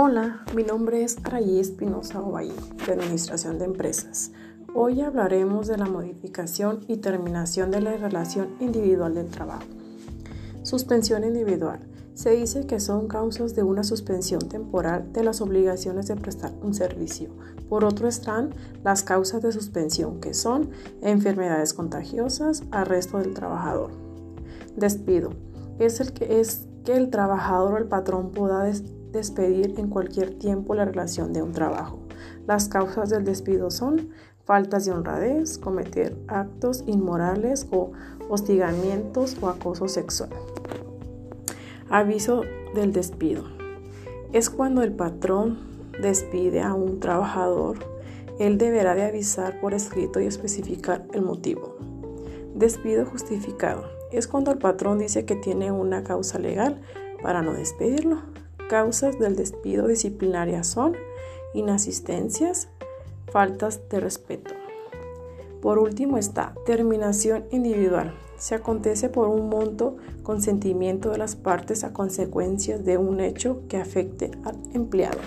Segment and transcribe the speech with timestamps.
[0.00, 2.54] Hola, mi nombre es Araí Espinosa Ovalle,
[2.86, 4.30] de Administración de Empresas.
[4.72, 9.64] Hoy hablaremos de la modificación y terminación de la relación individual del trabajo.
[10.62, 11.80] Suspensión individual.
[12.14, 16.74] Se dice que son causas de una suspensión temporal de las obligaciones de prestar un
[16.74, 17.30] servicio.
[17.68, 18.54] Por otro están
[18.84, 20.70] las causas de suspensión, que son
[21.02, 23.90] enfermedades contagiosas, arresto del trabajador.
[24.76, 25.30] Despido.
[25.80, 28.62] Es el que es que el trabajador o el patrón pueda
[29.12, 31.98] despedir en cualquier tiempo la relación de un trabajo.
[32.46, 34.10] Las causas del despido son
[34.44, 37.92] faltas de honradez, cometer actos inmorales o
[38.28, 40.30] hostigamientos o acoso sexual.
[41.90, 42.42] Aviso
[42.74, 43.44] del despido.
[44.32, 45.58] Es cuando el patrón
[46.00, 47.78] despide a un trabajador,
[48.38, 51.76] él deberá de avisar por escrito y especificar el motivo.
[52.54, 53.84] Despido justificado.
[54.12, 56.80] Es cuando el patrón dice que tiene una causa legal
[57.22, 58.22] para no despedirlo.
[58.68, 60.94] Causas del despido disciplinaria son
[61.54, 62.68] inasistencias,
[63.32, 64.52] faltas de respeto.
[65.62, 68.14] Por último está terminación individual.
[68.36, 73.78] Se acontece por un monto consentimiento de las partes a consecuencias de un hecho que
[73.78, 75.18] afecte al empleado.